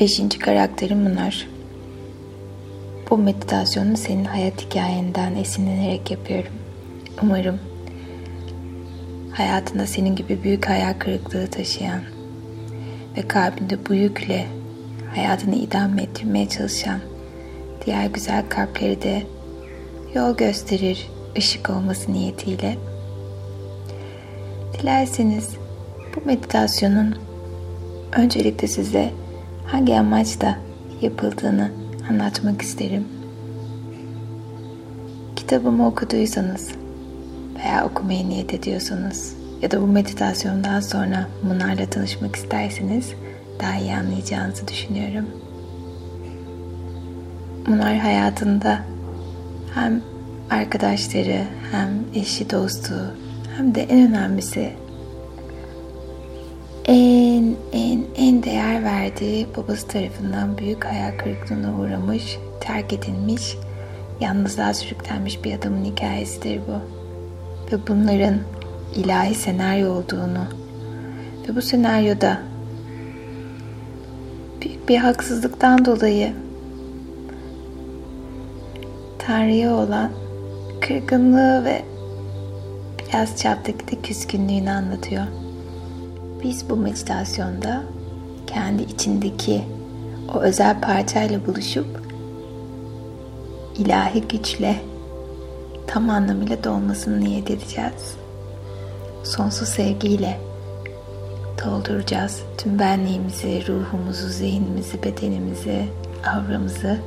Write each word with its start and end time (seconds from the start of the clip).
Beşinci 0.00 0.38
karakterim 0.38 1.06
bunlar. 1.06 1.48
Bu 3.10 3.18
meditasyonu 3.18 3.96
senin 3.96 4.24
hayat 4.24 4.64
hikayenden 4.64 5.34
esinlenerek 5.34 6.10
yapıyorum. 6.10 6.52
Umarım 7.22 7.58
hayatında 9.32 9.86
senin 9.86 10.16
gibi 10.16 10.42
büyük 10.42 10.68
hayal 10.68 10.94
kırıklığı 10.98 11.46
taşıyan 11.46 12.00
ve 13.16 13.28
kalbinde 13.28 13.78
bu 13.88 13.94
yükle 13.94 14.46
hayatını 15.14 15.54
idame 15.54 16.02
ettirmeye 16.02 16.48
çalışan 16.48 17.00
diğer 17.86 18.06
güzel 18.06 18.48
kalpleri 18.48 19.02
de 19.02 19.22
yol 20.14 20.36
gösterir 20.36 21.10
ışık 21.38 21.70
olması 21.70 22.12
niyetiyle. 22.12 22.76
Dilerseniz 24.72 25.48
bu 26.16 26.26
meditasyonun 26.26 27.16
öncelikle 28.12 28.68
size 28.68 29.19
hangi 29.70 29.98
amaçla 29.98 30.58
yapıldığını 31.00 31.70
anlatmak 32.10 32.62
isterim. 32.62 33.08
Kitabımı 35.36 35.86
okuduysanız 35.86 36.68
veya 37.58 37.86
okumaya 37.86 38.24
niyet 38.24 38.54
ediyorsanız 38.54 39.36
ya 39.62 39.70
da 39.70 39.82
bu 39.82 39.86
meditasyondan 39.86 40.80
sonra 40.80 41.26
bunlarla 41.42 41.86
tanışmak 41.90 42.36
isterseniz 42.36 43.12
daha 43.60 43.76
iyi 43.76 43.94
anlayacağınızı 43.94 44.68
düşünüyorum. 44.68 45.26
Bunlar 47.66 47.96
hayatında 47.96 48.78
hem 49.74 50.02
arkadaşları 50.50 51.42
hem 51.72 51.88
eşi 52.14 52.50
dostu 52.50 52.94
hem 53.56 53.74
de 53.74 53.82
en 53.82 54.10
önemlisi 54.10 54.72
verdiği 59.00 59.46
babası 59.56 59.88
tarafından 59.88 60.58
büyük 60.58 60.84
hayal 60.84 61.18
kırıklığına 61.18 61.80
uğramış, 61.80 62.38
terk 62.60 62.92
edilmiş, 62.92 63.56
yalnızlığa 64.20 64.74
sürüklenmiş 64.74 65.44
bir 65.44 65.54
adamın 65.54 65.84
hikayesidir 65.84 66.60
bu. 66.68 66.80
Ve 67.72 67.86
bunların 67.88 68.34
ilahi 68.94 69.34
senaryo 69.34 69.92
olduğunu 69.92 70.44
ve 71.48 71.56
bu 71.56 71.62
senaryoda 71.62 72.38
büyük 74.62 74.88
bir 74.88 74.96
haksızlıktan 74.96 75.84
dolayı 75.84 76.32
Tanrı'ya 79.18 79.74
olan 79.74 80.10
kırgınlığı 80.80 81.64
ve 81.64 81.82
biraz 83.08 83.36
çaptaki 83.36 83.88
de 83.88 84.02
küskünlüğünü 84.02 84.70
anlatıyor. 84.70 85.24
Biz 86.42 86.70
bu 86.70 86.76
meditasyonda 86.76 87.82
kendi 88.54 88.82
içindeki 88.82 89.62
o 90.34 90.40
özel 90.40 90.80
parçayla 90.80 91.46
buluşup 91.46 91.86
ilahi 93.78 94.20
güçle 94.20 94.76
tam 95.86 96.10
anlamıyla 96.10 96.64
dolmasını 96.64 97.20
niyet 97.20 97.50
edeceğiz. 97.50 98.14
Sonsuz 99.24 99.68
sevgiyle 99.68 100.40
dolduracağız 101.64 102.42
tüm 102.58 102.78
benliğimizi, 102.78 103.62
ruhumuzu, 103.68 104.28
zihnimizi, 104.28 105.02
bedenimizi, 105.02 105.84
avramızı. 106.26 106.98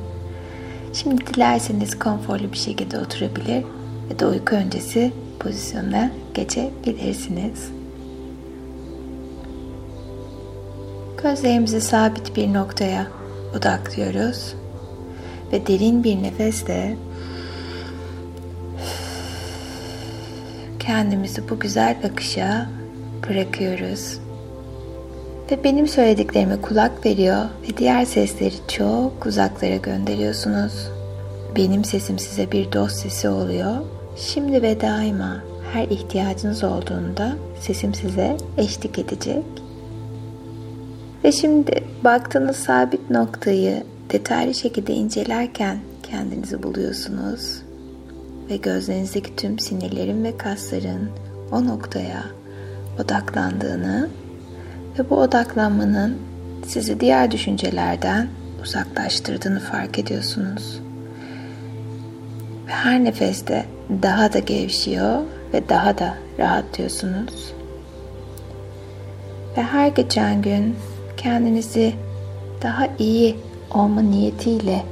Şimdi 0.92 1.26
dilerseniz 1.26 1.98
konforlu 1.98 2.52
bir 2.52 2.58
şekilde 2.58 2.98
oturabilir 2.98 3.64
ya 4.10 4.18
da 4.18 4.28
uyku 4.28 4.56
öncesi 4.56 5.12
pozisyona 5.40 6.10
geçebilirsiniz. 6.34 7.73
Gözlerimizi 11.24 11.80
sabit 11.80 12.36
bir 12.36 12.52
noktaya 12.52 13.06
odaklıyoruz 13.58 14.54
ve 15.52 15.66
derin 15.66 16.04
bir 16.04 16.22
nefesle 16.22 16.96
kendimizi 20.78 21.48
bu 21.48 21.58
güzel 21.58 21.96
akışa 22.04 22.68
bırakıyoruz. 23.28 24.18
Ve 25.50 25.64
benim 25.64 25.88
söylediklerime 25.88 26.60
kulak 26.60 27.06
veriyor 27.06 27.44
ve 27.62 27.76
diğer 27.76 28.04
sesleri 28.04 28.54
çok 28.68 29.26
uzaklara 29.26 29.76
gönderiyorsunuz. 29.76 30.90
Benim 31.56 31.84
sesim 31.84 32.18
size 32.18 32.52
bir 32.52 32.72
dost 32.72 32.96
sesi 32.96 33.28
oluyor. 33.28 33.76
Şimdi 34.16 34.62
ve 34.62 34.80
daima 34.80 35.36
her 35.72 35.84
ihtiyacınız 35.84 36.64
olduğunda 36.64 37.32
sesim 37.60 37.94
size 37.94 38.36
eşlik 38.58 38.98
edecek 38.98 39.44
ve 41.24 41.32
şimdi 41.32 41.84
baktığınız 42.04 42.56
sabit 42.56 43.10
noktayı 43.10 43.84
detaylı 44.12 44.54
şekilde 44.54 44.92
incelerken 44.92 45.78
kendinizi 46.02 46.62
buluyorsunuz. 46.62 47.62
Ve 48.50 48.56
gözlerinizdeki 48.56 49.36
tüm 49.36 49.58
sinirlerin 49.58 50.24
ve 50.24 50.36
kasların 50.36 51.10
o 51.52 51.64
noktaya 51.64 52.24
odaklandığını 52.98 54.08
ve 54.98 55.10
bu 55.10 55.16
odaklanmanın 55.16 56.18
sizi 56.66 57.00
diğer 57.00 57.30
düşüncelerden 57.30 58.28
uzaklaştırdığını 58.62 59.60
fark 59.60 59.98
ediyorsunuz. 59.98 60.80
Ve 62.66 62.72
her 62.72 63.04
nefeste 63.04 63.64
daha 64.02 64.32
da 64.32 64.38
gevşiyor 64.38 65.22
ve 65.52 65.68
daha 65.68 65.98
da 65.98 66.14
rahatlıyorsunuz. 66.38 67.52
Ve 69.56 69.62
her 69.62 69.88
geçen 69.88 70.42
gün 70.42 70.76
kendinizi 71.24 71.94
daha 72.62 72.88
iyi 72.98 73.36
olma 73.74 74.00
niyetiyle 74.00 74.82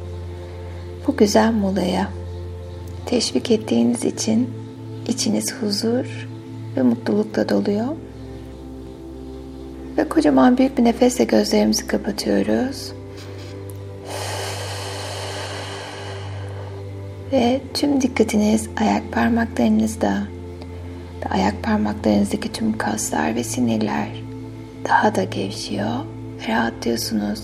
bu 1.06 1.16
güzel 1.16 1.52
molaya 1.52 2.08
teşvik 3.06 3.50
ettiğiniz 3.50 4.04
için 4.04 4.50
içiniz 5.08 5.54
huzur 5.54 6.28
ve 6.76 6.82
mutlulukla 6.82 7.48
doluyor. 7.48 7.86
Ve 9.96 10.08
kocaman 10.08 10.58
büyük 10.58 10.78
bir 10.78 10.84
nefesle 10.84 11.24
gözlerimizi 11.24 11.86
kapatıyoruz. 11.86 12.92
Ve 17.32 17.60
tüm 17.74 18.00
dikkatiniz 18.00 18.68
ayak 18.80 19.12
parmaklarınızda 19.12 20.22
ve 21.24 21.28
ayak 21.34 21.62
parmaklarınızdaki 21.62 22.52
tüm 22.52 22.78
kaslar 22.78 23.34
ve 23.34 23.44
sinirler 23.44 24.08
daha 24.84 25.14
da 25.14 25.24
gevşiyor 25.24 26.21
rahatlıyorsunuz. 26.48 27.40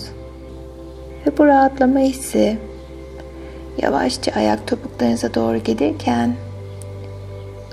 Ve 1.26 1.38
bu 1.38 1.46
rahatlama 1.46 1.98
hissi 1.98 2.58
yavaşça 3.82 4.32
ayak 4.32 4.66
topuklarınıza 4.66 5.34
doğru 5.34 5.58
gelirken 5.58 6.34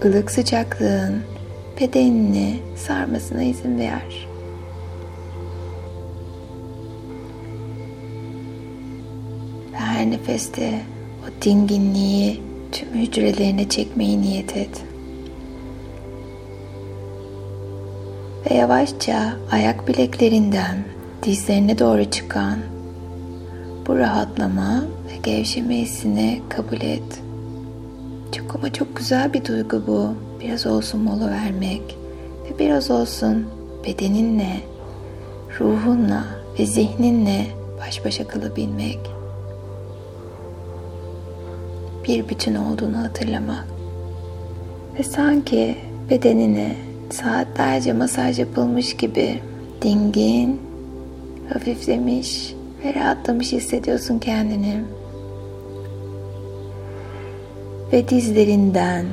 ılık 0.06 0.31
sıcaklığın 0.31 1.24
bedenini 1.81 2.59
sarmasına 2.75 3.44
izin 3.44 3.80
ver. 3.80 4.28
Ve 9.74 9.78
her 9.78 10.12
nefeste 10.12 10.81
o 11.24 11.44
dinginliği 11.46 12.41
tüm 12.72 12.90
hücrelerine 12.90 13.69
çekmeyi 13.69 14.22
niyet 14.22 14.58
et. 14.58 14.84
Ve 18.50 18.53
yavaşça 18.53 19.34
ayak 19.52 19.88
bileklerinden 19.88 20.95
dizlerine 21.25 21.80
doğru 21.80 22.06
çıkan 22.06 22.58
bu 23.88 23.97
rahatlama 23.97 24.84
ve 25.08 25.18
gevşeme 25.24 25.78
hissini 25.78 26.41
kabul 26.50 26.81
et. 26.81 27.22
Çok 28.31 28.56
ama 28.56 28.74
çok 28.74 28.96
güzel 28.96 29.34
bir 29.34 29.46
duygu 29.46 29.84
bu. 29.88 30.14
Biraz 30.41 30.66
olsun 30.66 31.02
mola 31.02 31.31
vermek 31.31 31.97
ve 32.46 32.59
biraz 32.59 32.91
olsun 32.91 33.46
bedeninle, 33.88 34.59
ruhunla 35.59 36.23
ve 36.59 36.66
zihninle 36.66 37.46
baş 37.79 38.05
başa 38.05 38.28
kalabilmek. 38.28 39.00
Bir 42.08 42.29
bütün 42.29 42.55
olduğunu 42.55 42.97
hatırlamak. 42.97 43.67
Ve 45.00 45.03
sanki 45.03 45.78
bedenine 46.09 46.76
saatlerce 47.09 47.94
masaj 47.94 48.40
yapılmış 48.40 48.97
gibi 48.97 49.40
dingin 49.82 50.65
hafiflemiş 51.53 52.56
ve 52.84 52.94
rahatlamış 52.94 53.52
hissediyorsun 53.52 54.20
kendini. 54.20 54.82
Ve 57.94 58.09
dizlerinden 58.09 59.06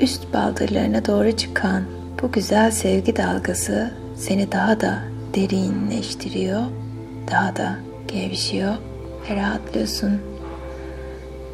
üst 0.00 0.34
baldırlarına 0.34 1.06
doğru 1.06 1.32
çıkan 1.32 1.82
bu 2.22 2.32
güzel 2.32 2.70
sevgi 2.70 3.16
dalgası 3.16 3.90
seni 4.16 4.52
daha 4.52 4.80
da 4.80 4.98
derinleştiriyor, 5.34 6.62
daha 7.30 7.56
da 7.56 7.76
gevşiyor 8.08 8.74
ve 9.30 9.36
rahatlıyorsun. 9.36 10.20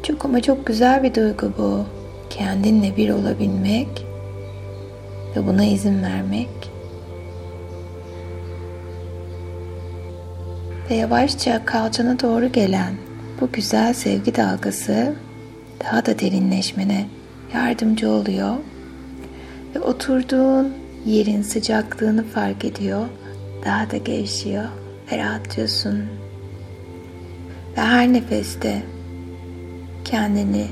Çok 0.03 0.25
ama 0.25 0.41
çok 0.41 0.65
güzel 0.65 1.03
bir 1.03 1.15
duygu 1.15 1.53
bu. 1.57 1.85
Kendinle 2.29 2.97
bir 2.97 3.09
olabilmek 3.09 4.05
ve 5.35 5.47
buna 5.47 5.63
izin 5.63 6.03
vermek 6.03 6.72
Ve 10.89 10.95
yavaşça 10.95 11.65
kalçana 11.65 12.19
doğru 12.19 12.51
gelen 12.51 12.93
bu 13.41 13.51
güzel 13.51 13.93
sevgi 13.93 14.35
dalgası 14.35 15.15
daha 15.83 16.05
da 16.05 16.19
derinleşmene 16.19 17.05
yardımcı 17.53 18.09
oluyor. 18.09 18.55
Ve 19.75 19.79
oturduğun 19.79 20.73
yerin 21.05 21.41
sıcaklığını 21.41 22.23
fark 22.23 22.65
ediyor. 22.65 23.05
Daha 23.65 23.91
da 23.91 23.97
gevşiyor 23.97 24.63
ve 25.11 25.17
rahatlıyorsun. 25.17 25.99
Ve 27.77 27.81
her 27.81 28.13
nefeste 28.13 28.83
kendini 30.05 30.67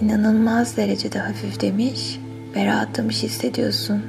inanılmaz 0.00 0.76
derecede 0.76 1.18
hafiflemiş 1.18 2.20
ve 2.56 2.66
rahatlamış 2.66 3.22
hissediyorsun. 3.22 4.02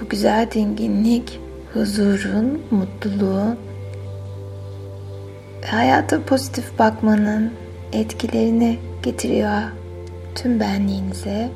Bu 0.00 0.08
güzel 0.08 0.50
dinginlik, 0.50 1.40
huzurun, 1.74 2.62
mutluluğun 2.70 3.58
ve 5.62 5.66
hayata 5.66 6.22
pozitif 6.22 6.78
bakmanın 6.78 7.52
etkilerini 7.92 8.78
getiriyor 9.02 9.62
tüm 10.34 10.60
benliğinize. 10.60 11.50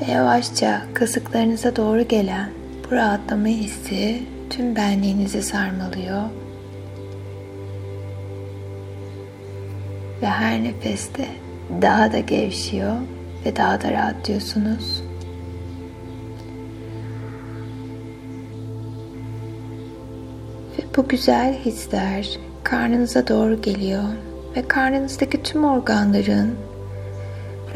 Ve 0.00 0.12
yavaşça 0.12 0.82
kasıklarınıza 0.94 1.76
doğru 1.76 2.08
gelen 2.08 2.50
bu 2.84 2.94
rahatlama 2.94 3.46
hissi 3.46 4.22
tüm 4.50 4.76
benliğinizi 4.76 5.42
sarmalıyor. 5.42 6.22
Ve 10.22 10.26
her 10.26 10.64
nefeste 10.64 11.26
daha 11.82 12.12
da 12.12 12.18
gevşiyor 12.18 12.96
ve 13.46 13.56
daha 13.56 13.82
da 13.82 13.92
rahatlıyorsunuz. 13.92 15.13
Bu 20.96 21.08
güzel 21.08 21.54
hisler 21.54 22.38
karnınıza 22.64 23.28
doğru 23.28 23.62
geliyor 23.62 24.02
ve 24.56 24.68
karnınızdaki 24.68 25.42
tüm 25.42 25.64
organların 25.64 26.54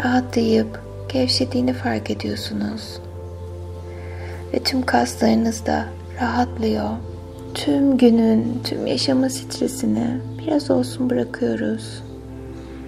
rahatlayıp 0.05 0.81
gevşediğini 1.09 1.73
fark 1.73 2.11
ediyorsunuz. 2.11 3.00
Ve 4.55 4.59
tüm 4.59 4.82
kaslarınız 4.82 5.67
da 5.67 5.85
rahatlıyor. 6.20 6.88
Tüm 7.55 7.99
günün, 7.99 8.61
tüm 8.65 8.87
yaşama 8.87 9.29
stresini 9.29 10.20
biraz 10.38 10.70
olsun 10.70 11.11
bırakıyoruz. 11.11 12.03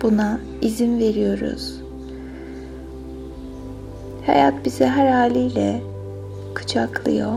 Buna 0.02 0.40
izin 0.60 0.98
veriyoruz. 0.98 1.80
Hayat 4.26 4.54
bizi 4.64 4.86
her 4.86 5.12
haliyle 5.12 5.80
kucaklıyor 6.54 7.32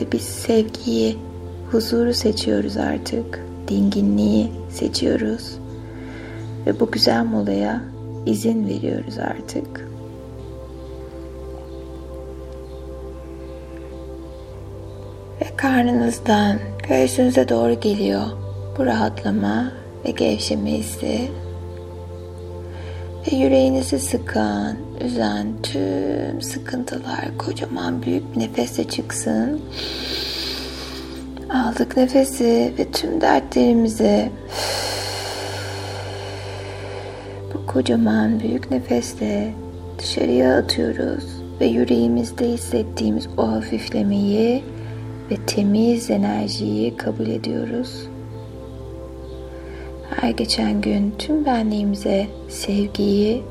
ve 0.00 0.12
biz 0.12 0.22
sevgiyi, 0.22 1.18
huzuru 1.72 2.14
seçiyoruz 2.14 2.76
artık. 2.76 3.44
Dinginliği 3.68 4.52
seçiyoruz. 4.70 5.58
Ve 6.66 6.80
bu 6.80 6.90
güzel 6.90 7.24
molaya 7.24 7.82
izin 8.26 8.66
veriyoruz 8.68 9.18
artık. 9.18 9.88
Ve 15.40 15.56
karnınızdan 15.56 16.58
göğsünüze 16.88 17.48
doğru 17.48 17.80
geliyor 17.80 18.22
bu 18.78 18.86
rahatlama 18.86 19.72
ve 20.04 20.10
gevşeme 20.10 20.70
hissi. 20.70 21.30
Ve 23.26 23.36
yüreğinizi 23.36 23.98
sıkan, 23.98 24.76
üzen 25.04 25.46
tüm 25.62 26.42
sıkıntılar 26.42 27.38
kocaman 27.38 28.02
büyük 28.02 28.34
bir 28.34 28.40
nefesle 28.40 28.84
çıksın. 28.84 29.60
Aldık 31.54 31.96
nefesi 31.96 32.74
ve 32.78 32.90
tüm 32.90 33.20
dertlerimizi 33.20 34.30
bu 37.54 37.66
kocaman 37.66 38.40
büyük 38.40 38.70
nefesle 38.70 39.54
dışarıya 39.98 40.56
atıyoruz 40.56 41.24
ve 41.60 41.66
yüreğimizde 41.66 42.48
hissettiğimiz 42.48 43.28
o 43.36 43.52
hafiflemeyi 43.52 44.64
ve 45.30 45.36
temiz 45.46 46.10
enerjiyi 46.10 46.96
kabul 46.96 47.26
ediyoruz. 47.26 48.08
Her 50.20 50.30
geçen 50.30 50.80
gün 50.80 51.14
tüm 51.18 51.44
benliğimize 51.44 52.26
sevgiyi 52.48 53.42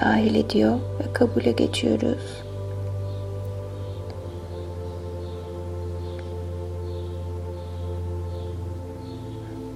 dahil 0.00 0.34
ediyor 0.34 0.74
ve 0.74 1.12
kabule 1.12 1.52
geçiyoruz. 1.52 2.49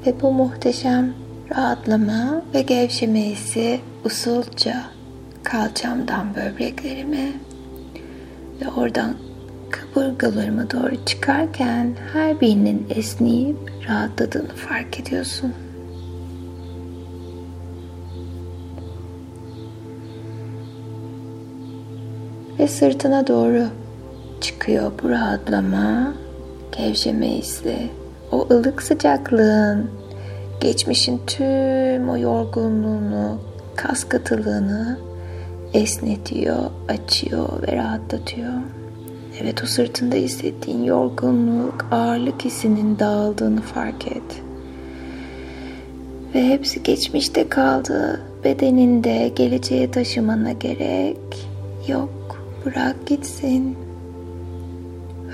Ve 0.07 0.21
bu 0.23 0.33
muhteşem 0.33 1.15
rahatlama 1.51 2.43
ve 2.55 2.63
gevşeme 2.63 3.21
hissi 3.21 3.81
usulca 4.05 4.83
kalçamdan 5.43 6.35
böbreklerime 6.35 7.33
ve 8.61 8.69
oradan 8.77 9.15
kaburgalarıma 9.71 10.71
doğru 10.71 11.05
çıkarken 11.07 11.97
her 12.13 12.41
birinin 12.41 12.87
esneyip 12.91 13.57
rahatladığını 13.89 14.55
fark 14.55 15.01
ediyorsun. 15.01 15.53
Ve 22.59 22.69
sırtına 22.69 23.27
doğru 23.27 23.67
çıkıyor 24.41 24.93
bu 25.03 25.11
rahatlama, 25.11 26.15
gevşeme 26.79 27.29
hissi. 27.29 28.04
O 28.35 28.47
ılık 28.51 28.83
sıcaklığın, 28.83 29.91
geçmişin 30.61 31.21
tüm 31.27 32.09
o 32.09 32.17
yorgunluğunu, 32.17 33.39
kas 33.77 34.05
katılığını 34.05 34.99
esnetiyor, 35.75 36.59
açıyor 36.89 37.49
ve 37.63 37.77
rahatlatıyor. 37.77 38.53
Evet 39.41 39.63
o 39.65 39.67
sırtında 39.67 40.17
hissettiğin 40.17 40.85
yorgunluk, 40.85 41.87
ağırlık 41.91 42.45
hissinin 42.45 42.99
dağıldığını 42.99 43.61
fark 43.61 44.07
et. 44.07 44.43
Ve 46.35 46.49
hepsi 46.49 46.83
geçmişte 46.83 47.49
kaldı. 47.49 48.21
Bedeninde 48.45 49.33
geleceğe 49.37 49.91
taşımana 49.91 50.53
gerek 50.53 51.49
yok. 51.89 52.45
Bırak 52.65 53.07
gitsin. 53.07 53.77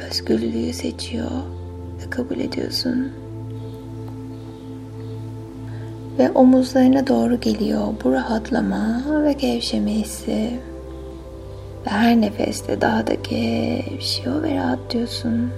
Özgürlüğü 0.09 0.73
seçiyor 0.73 1.60
kabul 2.11 2.39
ediyorsun. 2.39 3.13
Ve 6.19 6.31
omuzlarına 6.31 7.07
doğru 7.07 7.41
geliyor 7.41 7.87
bu 8.05 8.13
rahatlama 8.13 9.03
ve 9.25 9.33
gevşeme 9.33 9.91
hissi. 9.91 10.51
Ve 11.87 11.91
her 11.91 12.21
nefeste 12.21 12.81
daha 12.81 13.07
da 13.07 13.15
gevşiyor 13.15 14.43
ve 14.43 14.57
rahatlıyorsun. 14.57 15.51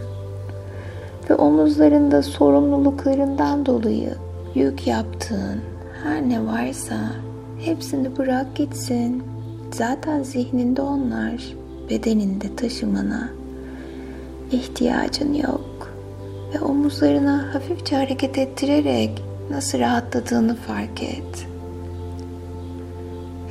Ve 1.30 1.34
omuzlarında 1.34 2.22
sorumluluklarından 2.22 3.66
dolayı 3.66 4.14
yük 4.54 4.86
yaptığın 4.86 5.60
her 6.04 6.28
ne 6.28 6.46
varsa 6.46 6.96
hepsini 7.64 8.16
bırak 8.16 8.56
gitsin. 8.56 9.22
Zaten 9.72 10.22
zihninde 10.22 10.82
onlar, 10.82 11.54
bedeninde 11.90 12.56
taşımana 12.56 13.28
ihtiyacın 14.52 15.34
yok. 15.34 15.91
Ve 16.54 16.60
omuzlarına 16.60 17.54
hafifçe 17.54 17.96
hareket 17.96 18.38
ettirerek 18.38 19.22
nasıl 19.50 19.78
rahatladığını 19.78 20.56
fark 20.56 21.02
et. 21.02 21.46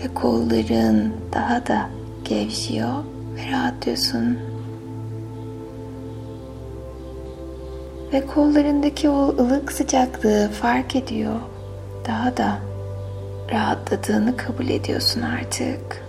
Ve 0.03 0.13
kolların 0.13 1.13
daha 1.33 1.67
da 1.67 1.89
gevşiyor 2.23 2.93
ve 3.35 3.51
rahatlıyorsun. 3.51 4.37
Ve 8.13 8.25
kollarındaki 8.25 9.09
o 9.09 9.35
ılık 9.39 9.71
sıcaklığı 9.71 10.49
fark 10.61 10.95
ediyor. 10.95 11.39
Daha 12.07 12.37
da 12.37 12.59
rahatladığını 13.51 14.37
kabul 14.37 14.69
ediyorsun 14.69 15.21
artık. 15.21 16.03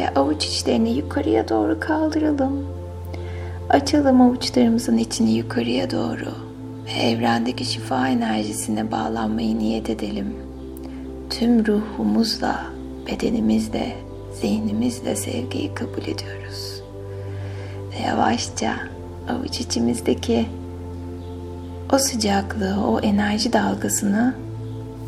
Ve 0.00 0.20
avuç 0.20 0.44
içlerini 0.46 0.90
yukarıya 0.90 1.48
doğru 1.48 1.80
kaldıralım. 1.80 2.73
Açalım 3.74 4.20
avuçlarımızın 4.20 4.98
içini 4.98 5.32
yukarıya 5.32 5.90
doğru 5.90 6.34
ve 6.86 6.90
evrendeki 6.90 7.64
şifa 7.64 8.08
enerjisine 8.08 8.92
bağlanmayı 8.92 9.58
niyet 9.58 9.90
edelim. 9.90 10.36
Tüm 11.30 11.66
ruhumuzla, 11.66 12.66
bedenimizle, 13.06 13.96
zihnimizle 14.40 15.16
sevgiyi 15.16 15.74
kabul 15.74 16.02
ediyoruz. 16.02 16.82
Ve 17.92 18.06
yavaşça 18.06 18.74
avuç 19.28 19.60
içimizdeki 19.60 20.46
o 21.92 21.98
sıcaklığı, 21.98 22.86
o 22.86 23.00
enerji 23.00 23.52
dalgasını 23.52 24.34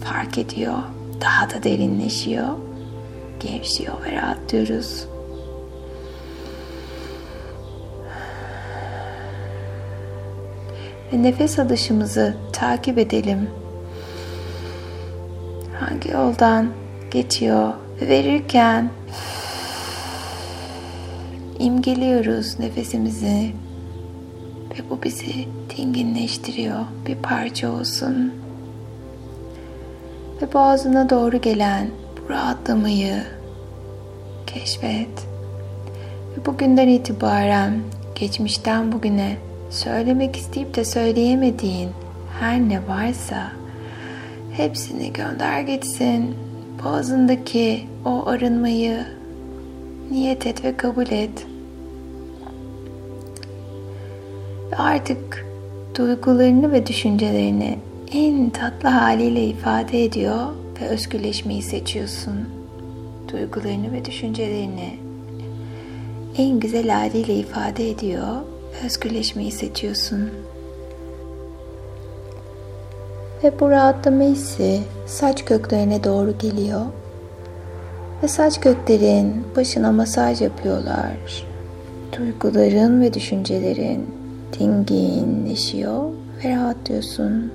fark 0.04 0.38
ediyor. 0.38 0.78
Daha 1.20 1.50
da 1.50 1.62
derinleşiyor. 1.62 2.49
Gevşiyor 3.40 3.94
ve 4.04 4.12
rahatlıyoruz. 4.12 5.06
Ve 11.12 11.22
nefes 11.22 11.58
alışımızı 11.58 12.36
takip 12.52 12.98
edelim. 12.98 13.50
Hangi 15.80 16.10
yoldan 16.10 16.68
geçiyor 17.10 17.72
ve 18.00 18.08
verirken 18.08 18.90
imgeliyoruz 21.58 22.58
nefesimizi 22.58 23.52
ve 24.70 24.90
bu 24.90 25.02
bizi 25.02 25.48
dinginleştiriyor. 25.76 26.80
Bir 27.06 27.16
parça 27.16 27.72
olsun. 27.72 28.34
Ve 30.42 30.52
boğazına 30.52 31.10
doğru 31.10 31.40
gelen 31.40 31.90
bu 32.16 32.30
rahatlamayı 32.30 33.22
keşfet. 34.46 35.26
Ve 36.36 36.46
bugünden 36.46 36.88
itibaren 36.88 37.80
geçmişten 38.14 38.92
bugüne 38.92 39.36
söylemek 39.70 40.37
isteyip 40.37 40.75
de 40.75 40.85
söyleyemediğin 40.85 41.90
her 42.40 42.61
ne 42.61 42.88
varsa 42.88 43.52
hepsini 44.52 45.12
gönder 45.12 45.61
gitsin. 45.61 46.35
Boğazındaki 46.85 47.87
o 48.04 48.26
arınmayı 48.26 49.06
niyet 50.11 50.46
et 50.46 50.64
ve 50.64 50.76
kabul 50.76 51.06
et. 51.06 51.46
Ve 54.73 54.76
artık 54.76 55.46
duygularını 55.96 56.73
ve 56.73 56.87
düşüncelerini 56.87 57.78
en 58.12 58.50
tatlı 58.50 58.88
haliyle 58.88 59.44
ifade 59.44 60.04
ediyor 60.04 60.46
ve 60.80 60.88
özgürleşmeyi 60.88 61.62
seçiyorsun. 61.62 62.35
Duygularını 63.32 63.92
ve 63.92 64.04
düşüncelerini 64.04 64.99
en 66.38 66.61
güzel 66.61 66.88
haliyle 66.88 67.35
ifade 67.35 67.90
ediyor 67.90 68.37
özgürleşmeyi 68.85 69.52
seçiyorsun. 69.52 70.30
Ve 73.45 73.61
bu 73.61 73.71
rahatlama 73.71 74.25
hissi 74.25 74.80
saç 75.06 75.45
köklerine 75.45 76.04
doğru 76.04 76.38
geliyor. 76.38 76.80
Ve 78.23 78.28
saç 78.28 78.61
köklerin 78.61 79.45
başına 79.56 79.92
masaj 79.92 80.42
yapıyorlar. 80.42 81.47
Duyguların 82.18 83.00
ve 83.00 83.14
düşüncelerin 83.14 84.06
dinginleşiyor 84.59 86.02
ve 86.45 86.56
rahatlıyorsun. 86.56 87.52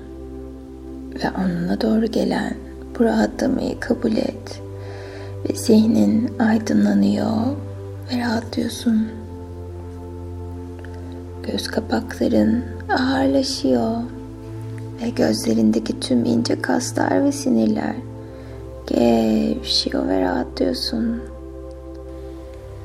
Ve 1.24 1.28
anına 1.28 1.80
doğru 1.80 2.06
gelen 2.06 2.54
bu 2.98 3.04
rahatlamayı 3.04 3.80
kabul 3.80 4.16
et. 4.16 4.62
Ve 5.48 5.54
zihnin 5.54 6.38
aydınlanıyor 6.38 7.36
ve 8.12 8.20
rahatlıyorsun. 8.20 9.21
Göz 11.42 11.68
kapakların 11.68 12.64
ağırlaşıyor 12.88 13.96
ve 15.02 15.08
gözlerindeki 15.10 16.00
tüm 16.00 16.24
ince 16.24 16.62
kaslar 16.62 17.24
ve 17.24 17.32
sinirler 17.32 17.94
gevşiyor 18.86 20.08
ve 20.08 20.20
rahatlıyorsun. 20.20 21.22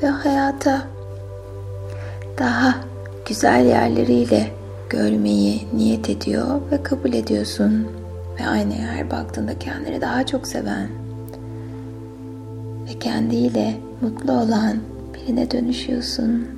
Ve 0.03 0.07
hayata 0.07 0.81
daha 2.37 2.75
güzel 3.27 3.65
yerleriyle 3.65 4.51
görmeyi 4.89 5.67
niyet 5.73 6.09
ediyor 6.09 6.61
ve 6.71 6.83
kabul 6.83 7.13
ediyorsun. 7.13 7.87
Ve 8.39 8.47
aynaya 8.47 8.87
her 8.87 9.11
baktığında 9.11 9.59
kendini 9.59 10.01
daha 10.01 10.25
çok 10.25 10.47
seven 10.47 10.89
ve 12.89 12.99
kendiyle 12.99 13.77
mutlu 14.01 14.33
olan 14.33 14.77
birine 15.13 15.51
dönüşüyorsun. 15.51 16.56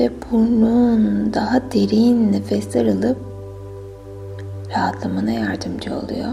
Ve 0.00 0.10
burnun 0.32 1.34
daha 1.34 1.60
derin 1.72 2.32
nefesler 2.32 2.86
alıp 2.86 3.16
rahatlamana 4.70 5.30
yardımcı 5.30 5.90
oluyor. 5.94 6.32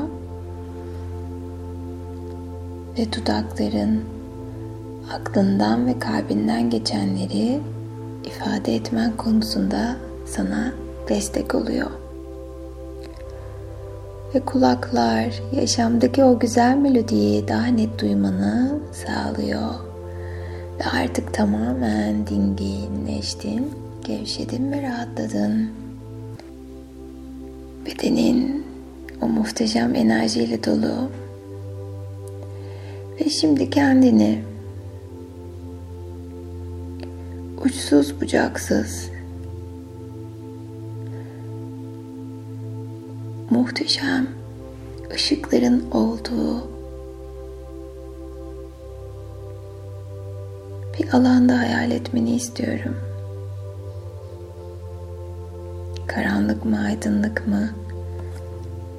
Ve 2.97 3.13
dudakların 3.13 4.01
aklından 5.13 5.87
ve 5.87 5.99
kalbinden 5.99 6.69
geçenleri 6.69 7.59
ifade 8.23 8.75
etmen 8.75 9.17
konusunda 9.17 9.95
sana 10.25 10.73
destek 11.09 11.55
oluyor. 11.55 11.91
Ve 14.35 14.39
kulaklar 14.39 15.41
yaşamdaki 15.51 16.23
o 16.23 16.39
güzel 16.39 16.77
melodiyi 16.77 17.47
daha 17.47 17.65
net 17.65 18.01
duymanı 18.01 18.79
sağlıyor. 18.91 19.94
Ve 20.79 20.83
artık 20.83 21.33
tamamen 21.33 22.27
dinginleştin, 22.27 23.71
gevşedin 24.05 24.71
ve 24.71 24.81
rahatladın. 24.81 25.69
Bedenin 27.85 28.65
o 29.21 29.27
muhteşem 29.27 29.95
enerjiyle 29.95 30.63
dolu. 30.63 31.09
Ve 33.19 33.29
şimdi 33.29 33.69
kendini 33.69 34.43
uçsuz 37.65 38.21
bucaksız 38.21 39.09
muhteşem 43.49 44.27
ışıkların 45.13 45.91
olduğu 45.91 46.74
bir 51.05 51.13
alanda 51.13 51.59
hayal 51.59 51.91
etmeni 51.91 52.35
istiyorum. 52.35 52.95
Karanlık 56.07 56.65
mı, 56.65 56.79
aydınlık 56.85 57.47
mı? 57.47 57.69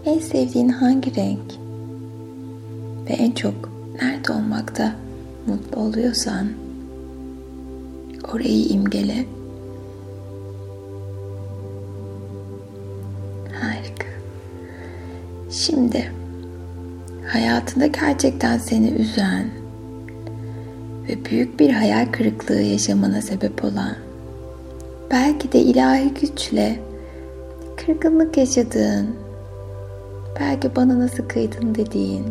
En 0.05 0.19
sevdiğin 0.19 0.69
hangi 0.69 1.17
renk? 1.17 1.53
Ve 3.09 3.13
en 3.13 3.33
çok 3.33 3.55
nerede 4.03 4.33
olmakta 4.33 4.93
mutlu 5.47 5.81
oluyorsan 5.81 6.49
orayı 8.33 8.65
imgele. 8.65 9.27
Harika. 13.61 14.07
Şimdi 15.51 16.13
hayatında 17.33 17.87
gerçekten 17.87 18.59
seni 18.59 18.91
üzen 18.91 19.66
ve 21.09 21.25
büyük 21.25 21.61
bir 21.61 21.71
hayal 21.71 22.07
kırıklığı 22.13 22.61
yaşamana 22.61 23.23
sebep 23.23 23.65
olan 23.65 23.97
belki 25.11 25.53
de 25.53 25.59
ilahi 25.59 26.15
güçle 26.21 26.81
kırgınlık 27.77 28.37
yaşadığın 28.37 29.07
belki 30.41 30.77
bana 30.77 30.99
nasıl 30.99 31.29
kıydın 31.29 31.75
dediğin 31.75 32.25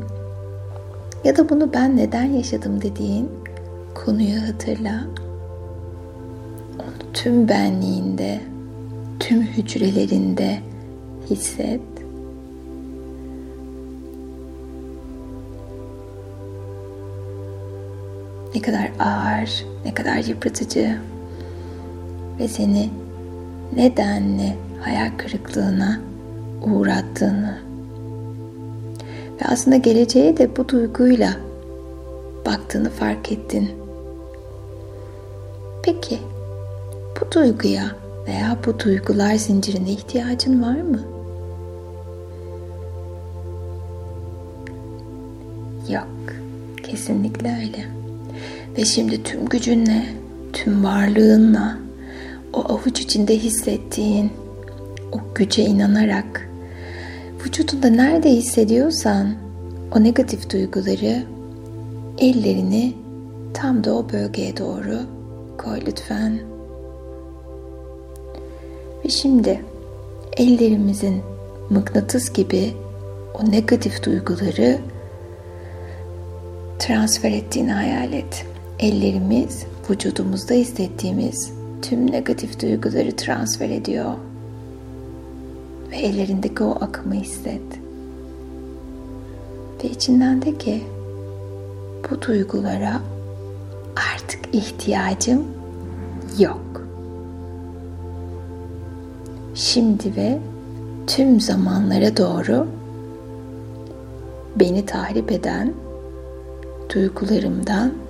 ya 1.24 1.38
da 1.38 1.50
bunu 1.50 1.74
ben 1.74 1.98
neden 1.98 2.24
yaşadım 2.24 2.82
dediğin 2.82 3.29
konuyu 3.96 4.41
hatırla. 4.48 5.05
Onu 6.79 7.13
tüm 7.13 7.50
benliğinde, 7.50 8.41
tüm 9.20 9.41
hücrelerinde 9.41 10.60
hisset. 11.29 11.94
Ne 18.55 18.62
kadar 18.62 18.91
ağır, 19.00 19.65
ne 19.85 19.93
kadar 19.93 20.17
yıpratıcı 20.17 20.97
ve 22.39 22.47
seni 22.47 22.89
nedenle 23.75 24.55
hayal 24.81 25.12
kırıklığına 25.17 26.00
uğrattığını 26.62 27.57
ve 29.41 29.45
aslında 29.45 29.77
geleceğe 29.77 30.38
de 30.38 30.57
bu 30.57 30.69
duyguyla 30.69 31.33
baktığını 32.45 32.89
fark 32.89 33.31
ettin. 33.31 33.69
Peki 35.83 36.19
bu 37.21 37.31
duyguya 37.31 37.85
veya 38.27 38.57
bu 38.65 38.79
duygular 38.79 39.35
zincirine 39.35 39.91
ihtiyacın 39.91 40.63
var 40.63 40.81
mı? 40.81 41.01
Yok, 45.89 46.07
kesinlikle 46.83 47.50
öyle. 47.50 48.04
Ve 48.77 48.86
şimdi 48.86 49.24
tüm 49.24 49.46
gücünle, 49.46 50.05
tüm 50.53 50.84
varlığınla 50.84 51.77
o 52.53 52.60
avuç 52.74 53.01
içinde 53.01 53.38
hissettiğin 53.38 54.32
o 55.12 55.17
güce 55.36 55.63
inanarak 55.65 56.50
vücudunda 57.46 57.89
nerede 57.89 58.29
hissediyorsan 58.29 59.34
o 59.96 60.03
negatif 60.03 60.50
duyguları 60.50 61.24
ellerini 62.17 62.94
tam 63.53 63.84
da 63.84 63.94
o 63.94 64.10
bölgeye 64.13 64.58
doğru 64.58 65.00
koy 65.58 65.79
lütfen. 65.88 66.39
Ve 69.05 69.10
şimdi 69.10 69.62
ellerimizin 70.38 71.22
mıknatıs 71.70 72.34
gibi 72.34 72.74
o 73.34 73.51
negatif 73.51 74.05
duyguları 74.05 74.77
transfer 76.79 77.32
ettiğini 77.32 77.72
hayal 77.72 78.13
et. 78.13 78.46
Ellerimiz 78.79 79.65
vücudumuzda 79.89 80.53
hissettiğimiz 80.53 81.53
tüm 81.82 82.12
negatif 82.12 82.62
duyguları 82.62 83.15
transfer 83.15 83.70
ediyor 83.70 84.12
ve 85.91 85.96
ellerindeki 85.96 86.63
o 86.63 86.77
akımı 86.82 87.13
hisset. 87.13 87.62
Ve 89.84 89.88
içinden 89.89 90.41
de 90.41 90.58
ki 90.58 90.84
bu 92.10 92.22
duygulara 92.22 93.01
artık 94.13 94.55
ihtiyacım 94.55 95.44
yok. 96.39 96.88
Şimdi 99.55 100.15
ve 100.15 100.39
tüm 101.08 101.39
zamanlara 101.41 102.17
doğru 102.17 102.67
beni 104.55 104.86
tahrip 104.86 105.32
eden 105.32 105.74
duygularımdan 106.94 108.04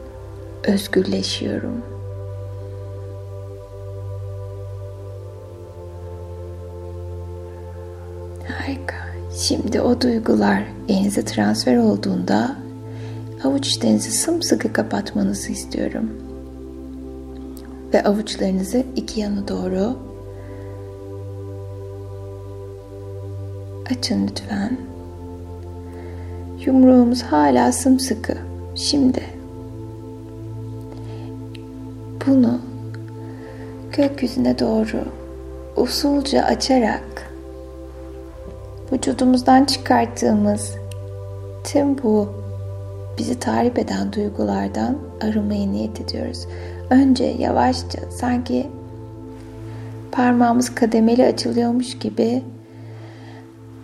özgürleşiyorum. 0.68 1.82
Harika. 8.48 8.96
Şimdi 9.36 9.82
o 9.82 10.02
duygular 10.02 10.64
elinize 10.90 11.26
transfer 11.26 11.78
olduğunda 11.78 12.56
avuç 13.44 13.68
içlerinizi 13.68 14.12
sımsıkı 14.12 14.74
kapatmanızı 14.74 15.52
istiyorum. 15.52 16.10
Ve 17.94 18.04
avuçlarınızı 18.04 18.84
iki 18.96 19.20
yana 19.20 19.48
doğru 19.48 19.98
açın 23.92 24.28
lütfen. 24.28 24.78
Yumruğumuz 26.66 27.24
hala 27.24 27.72
sımsıkı. 27.72 28.38
Şimdi 28.76 29.35
bunu 32.28 32.60
gökyüzüne 33.92 34.60
doğru 34.60 35.06
usulca 35.76 36.44
açarak 36.44 37.32
vücudumuzdan 38.92 39.66
çıkarttığımız 39.66 40.76
tüm 41.64 42.04
bu 42.04 42.30
bizi 43.18 43.40
tarif 43.40 43.80
eden 43.80 44.14
duygulardan 44.14 44.98
arınmayı 45.22 45.72
niyet 45.72 46.02
ediyoruz. 46.02 46.48
Önce 46.90 47.24
yavaşça 47.24 48.00
sanki 48.12 48.68
parmağımız 50.12 50.76
kademeli 50.76 51.26
açılıyormuş 51.26 52.00
gibi 52.00 52.44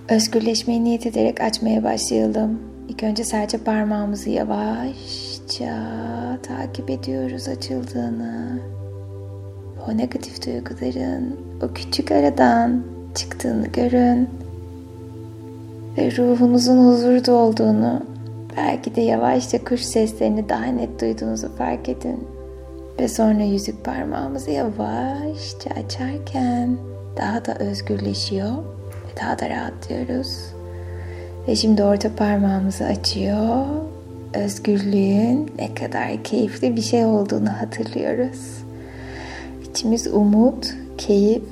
özgürleşmeyi 0.10 0.83
niyet 0.83 1.05
ederek 1.05 1.41
açmaya 1.41 1.83
başlayalım. 1.83 2.60
İlk 2.89 3.03
önce 3.03 3.24
sadece 3.24 3.57
parmağımızı 3.57 4.29
yavaşça 5.60 6.38
takip 6.43 6.89
ediyoruz 6.89 7.48
açıldığını. 7.48 8.60
O 9.88 9.98
negatif 9.98 10.46
duyguların 10.46 11.39
o 11.63 11.74
küçük 11.74 12.12
aradan 12.12 12.84
çıktığını 13.15 13.67
görün. 13.67 14.29
Ve 15.98 16.17
ruhunuzun 16.17 16.88
huzurda 16.88 17.34
olduğunu, 17.34 18.01
belki 18.58 18.96
de 18.96 19.01
yavaşça 19.01 19.63
kuş 19.63 19.81
seslerini 19.81 20.50
daha 20.50 20.65
net 20.65 21.01
duyduğunuzu 21.01 21.55
fark 21.55 21.89
edin. 21.89 22.27
Ve 23.00 23.08
sonra 23.08 23.43
yüzük 23.43 23.86
parmağımızı 23.86 24.51
yavaşça 24.51 25.70
açarken 25.86 26.77
daha 27.17 27.46
da 27.46 27.55
özgürleşiyor 27.55 28.58
ve 28.88 29.22
daha 29.22 29.39
da 29.39 29.50
rahatlıyoruz. 29.50 30.38
Ve 31.48 31.55
şimdi 31.55 31.84
orta 31.84 32.15
parmağımızı 32.15 32.86
açıyor. 32.86 33.65
Özgürlüğün 34.34 35.52
ne 35.58 35.74
kadar 35.74 36.24
keyifli 36.24 36.76
bir 36.76 36.82
şey 36.82 37.06
olduğunu 37.06 37.50
hatırlıyoruz. 37.50 38.64
İçimiz 39.70 40.08
umut, 40.08 40.74
keyif 40.98 41.44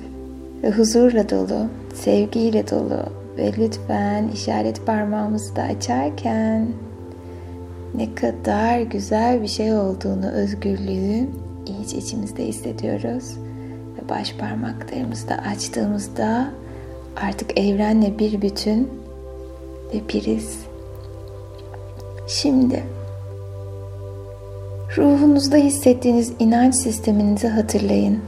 ve 0.63 0.72
huzurla 0.72 1.30
dolu, 1.30 1.68
sevgiyle 1.94 2.70
dolu 2.70 3.06
ve 3.38 3.52
lütfen 3.58 4.28
işaret 4.34 4.86
parmağımızı 4.86 5.56
da 5.56 5.62
açarken 5.62 6.68
ne 7.96 8.15
kadar 8.15 8.80
güzel 8.80 9.42
bir 9.42 9.48
şey 9.48 9.74
olduğunu 9.74 10.32
özgürlüğün 10.32 11.30
iyice 11.65 11.98
içimizde 11.98 12.46
hissediyoruz. 12.46 13.38
Ve 13.98 14.10
baş 14.10 14.34
parmaklarımızı 14.34 15.30
da 15.30 15.36
açtığımızda 15.36 16.52
artık 17.15 17.60
evrenle 17.60 18.20
bir 18.20 18.42
bütün 18.42 18.89
ve 19.94 20.02
biriz. 20.13 20.68
Şimdi 22.30 22.84
ruhunuzda 24.98 25.58
hissettiğiniz 25.58 26.34
inanç 26.39 26.76
sisteminizi 26.76 27.48
hatırlayın. 27.48 28.20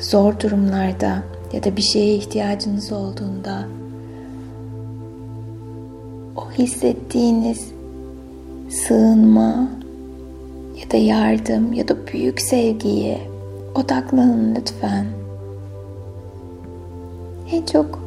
Zor 0.00 0.40
durumlarda 0.40 1.22
ya 1.52 1.64
da 1.64 1.76
bir 1.76 1.82
şeye 1.82 2.14
ihtiyacınız 2.14 2.92
olduğunda 2.92 3.64
o 6.36 6.50
hissettiğiniz 6.50 7.72
sığınma 8.70 9.68
ya 10.82 10.90
da 10.90 10.96
yardım 10.96 11.72
ya 11.72 11.88
da 11.88 12.06
büyük 12.06 12.40
sevgiye 12.40 13.20
odaklanın 13.74 14.54
lütfen. 14.54 15.06
En 17.52 17.62
çok 17.66 18.02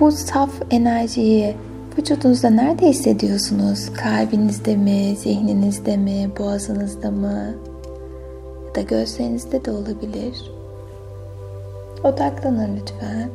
bu 0.00 0.12
saf 0.12 0.50
enerjiyi 0.70 1.54
vücudunuzda 1.98 2.50
nerede 2.50 2.88
hissediyorsunuz? 2.88 3.92
Kalbinizde 3.92 4.76
mi, 4.76 5.16
zihninizde 5.16 5.96
mi, 5.96 6.30
boğazınızda 6.38 7.10
mı? 7.10 7.54
Ya 8.68 8.74
da 8.74 8.80
gözlerinizde 8.80 9.64
de 9.64 9.70
olabilir. 9.70 10.52
Odaklanın 12.04 12.76
lütfen. 12.76 13.30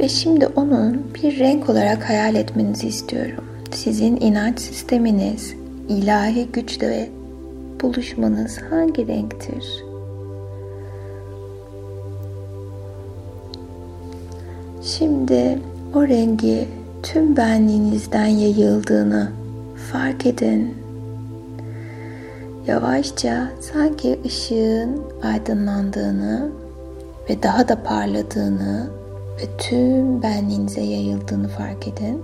Ve 0.00 0.08
şimdi 0.08 0.46
onun 0.46 1.06
bir 1.14 1.38
renk 1.38 1.70
olarak 1.70 2.08
hayal 2.08 2.34
etmenizi 2.34 2.88
istiyorum. 2.88 3.44
Sizin 3.72 4.16
inanç 4.16 4.60
sisteminiz 4.60 5.54
ilahi 5.88 6.46
güçle 6.52 7.10
buluşmanız 7.80 8.58
hangi 8.70 9.06
renktir? 9.06 9.91
Şimdi 14.98 15.58
o 15.94 16.08
rengi 16.08 16.68
tüm 17.02 17.36
benliğinizden 17.36 18.26
yayıldığını 18.26 19.32
fark 19.92 20.26
edin. 20.26 20.74
Yavaşça 22.66 23.48
sanki 23.60 24.20
ışığın 24.26 25.00
aydınlandığını 25.22 26.50
ve 27.30 27.42
daha 27.42 27.68
da 27.68 27.82
parladığını 27.82 28.90
ve 29.38 29.56
tüm 29.58 30.22
benliğinize 30.22 30.80
yayıldığını 30.80 31.48
fark 31.48 31.88
edin. 31.88 32.22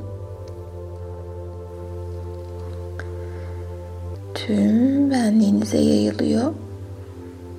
Tüm 4.35 5.11
benliğinize 5.11 5.79
yayılıyor. 5.79 6.53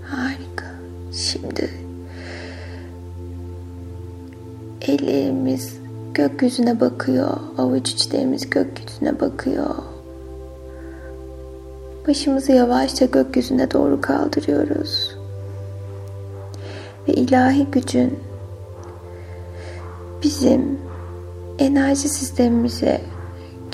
Harika. 0.03 0.65
Şimdi 1.11 1.88
ellerimiz 4.89 5.80
gökyüzüne 6.13 6.80
bakıyor. 6.80 7.30
Avuç 7.58 7.89
içlerimiz 7.91 8.49
gökyüzüne 8.49 9.19
bakıyor. 9.19 9.75
Başımızı 12.08 12.52
yavaşça 12.52 13.06
gökyüzüne 13.06 13.71
doğru 13.71 14.02
kaldırıyoruz. 14.02 15.17
Ve 17.08 17.13
ilahi 17.13 17.65
gücün 17.65 18.19
bizim 20.23 20.80
enerji 21.60 22.10
sistemimize 22.10 23.02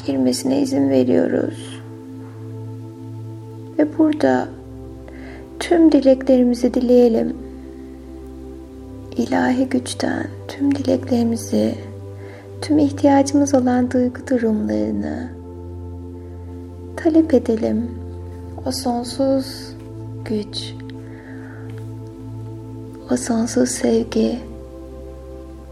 girmesine 0.05 0.61
izin 0.61 0.89
veriyoruz. 0.89 1.81
Ve 3.79 3.97
burada 3.97 4.47
tüm 5.59 5.91
dileklerimizi 5.91 6.73
dileyelim. 6.73 7.44
İlahi 9.17 9.69
güçten 9.69 10.27
tüm 10.47 10.75
dileklerimizi, 10.75 11.75
tüm 12.61 12.79
ihtiyacımız 12.79 13.53
olan 13.53 13.91
duygu 13.91 14.27
durumlarını 14.29 15.29
talep 16.97 17.33
edelim. 17.33 17.91
O 18.65 18.71
sonsuz 18.71 19.45
güç, 20.25 20.73
o 23.11 23.17
sonsuz 23.17 23.69
sevgi 23.69 24.39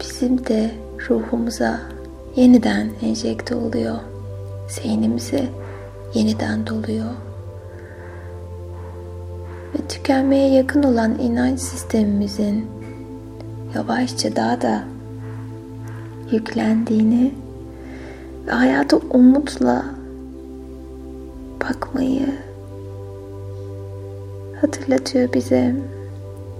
bizim 0.00 0.46
de 0.46 0.70
ruhumuza 1.10 1.80
yeniden 2.36 2.88
enjekte 3.02 3.54
oluyor. 3.54 3.96
Zihnimizi 4.68 5.48
yeniden 6.14 6.66
doluyor. 6.66 7.10
Ve 9.74 9.88
tükenmeye 9.88 10.48
yakın 10.50 10.82
olan 10.82 11.18
inanç 11.18 11.60
sistemimizin 11.60 12.73
yavaşça 13.74 14.36
daha 14.36 14.60
da 14.62 14.84
yüklendiğini 16.32 17.34
ve 18.46 18.50
hayata 18.50 18.96
umutla 18.96 19.84
bakmayı 21.60 22.26
hatırlatıyor 24.60 25.32
bize. 25.32 25.74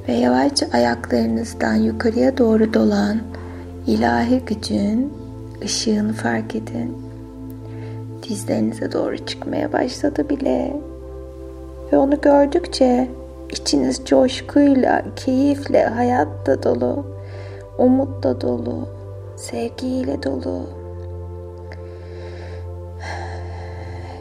Ve 0.09 0.13
yavaşça 0.13 0.67
ayaklarınızdan 0.73 1.75
yukarıya 1.75 2.39
doğru 2.39 2.75
dolan 2.75 3.19
ilahi 3.87 4.43
gücün 4.47 5.13
ışığını 5.65 6.13
fark 6.13 6.55
edin. 6.55 6.97
Dizlerinize 8.29 8.93
doğru 8.93 9.19
çıkmaya 9.19 9.73
başladı 9.73 10.29
bile. 10.29 10.77
Ve 11.93 11.99
onu 11.99 12.21
gördükçe 12.21 13.09
içiniz 13.51 14.05
coşkuyla, 14.05 15.03
keyifle, 15.17 15.85
hayatla 15.85 16.63
dolu, 16.63 17.07
umutla 17.79 18.41
dolu, 18.41 18.89
sevgiyle 19.37 20.23
dolu. 20.23 20.63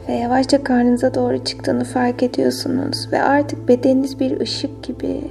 Ve 0.08 0.14
yavaşça 0.14 0.64
karnınıza 0.64 1.14
doğru 1.14 1.44
çıktığını 1.44 1.84
fark 1.84 2.24
ediyorsunuz 2.24 3.08
ve 3.12 3.22
artık 3.22 3.68
bedeniniz 3.68 4.20
bir 4.20 4.40
ışık 4.40 4.84
gibi 4.84 5.22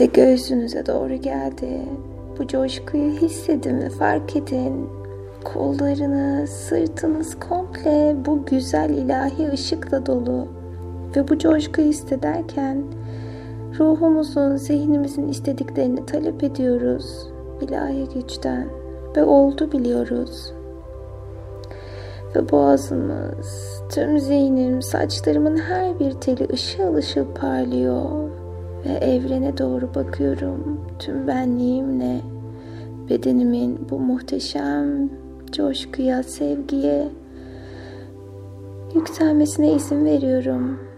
ve 0.00 0.06
göğsünüze 0.06 0.86
doğru 0.86 1.14
geldi. 1.14 1.82
Bu 2.38 2.46
coşkuyu 2.46 3.10
hissedin 3.10 3.80
ve 3.80 3.90
fark 3.90 4.36
edin. 4.36 4.88
Kollarınız, 5.44 6.50
sırtınız 6.50 7.38
komple 7.48 8.16
bu 8.26 8.46
güzel 8.46 8.90
ilahi 8.90 9.48
ışıkla 9.52 10.06
dolu. 10.06 10.61
Ve 11.16 11.28
bu 11.28 11.38
coşkuyu 11.38 11.88
hissederken 11.88 12.82
ruhumuzun, 13.78 14.56
zihnimizin 14.56 15.28
istediklerini 15.28 16.06
talep 16.06 16.44
ediyoruz 16.44 17.32
ilahi 17.62 18.08
güçten 18.14 18.68
ve 19.16 19.24
oldu 19.24 19.72
biliyoruz. 19.72 20.52
Ve 22.36 22.50
boğazımız, 22.50 23.82
tüm 23.94 24.18
zihnim, 24.18 24.82
saçlarımın 24.82 25.56
her 25.56 26.00
bir 26.00 26.12
teli 26.12 26.48
ışıl 26.52 26.94
ışıl 26.94 27.24
parlıyor 27.34 28.30
ve 28.84 28.92
evrene 28.92 29.58
doğru 29.58 29.94
bakıyorum 29.94 30.80
tüm 30.98 31.26
benliğimle 31.26 32.20
bedenimin 33.10 33.86
bu 33.90 33.98
muhteşem 33.98 35.10
coşkuya, 35.52 36.22
sevgiye 36.22 37.08
yükselmesine 38.94 39.72
izin 39.72 40.04
veriyorum. 40.04 40.91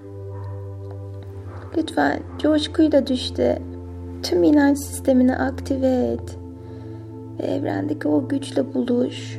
Lütfen 1.76 2.20
coşkuyla 2.38 3.06
düşte 3.06 3.62
tüm 4.22 4.42
inanç 4.42 4.78
sistemini 4.78 5.36
aktive 5.36 5.86
et 5.86 6.38
ve 7.38 7.46
evrendeki 7.46 8.08
o 8.08 8.28
güçle 8.28 8.74
buluş. 8.74 9.38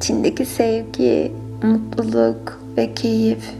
İçindeki 0.00 0.46
sevgi, 0.46 1.32
mutluluk 1.62 2.60
ve 2.76 2.94
keyif 2.94 3.50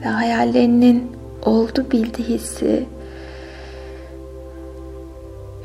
ve 0.00 0.08
hayallerinin 0.08 1.12
oldu 1.44 1.86
bildi 1.92 2.22
hissi 2.22 2.84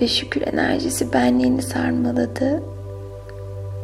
ve 0.01 0.07
şükür 0.07 0.41
enerjisi 0.41 1.13
benliğini 1.13 1.61
sarmaladı 1.61 2.63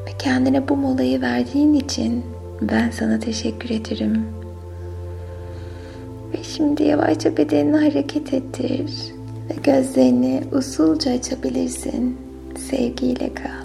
ve 0.08 0.12
kendine 0.20 0.70
bu 0.70 0.78
molayı 0.78 1.22
verdiğin 1.22 1.74
için 1.74 2.24
ben 2.62 2.90
sana 2.90 3.20
teşekkür 3.20 3.70
ederim. 3.70 4.26
Ve 6.34 6.44
şimdi 6.44 6.84
yavaşça 6.84 7.38
bedenini 7.38 7.78
hareket 7.78 8.34
ettir 8.34 8.92
ve 9.50 9.54
gözlerini 9.64 10.44
usulca 10.52 11.12
açabilirsin. 11.12 12.18
Sevgiyle 12.70 13.34
kal. 13.34 13.63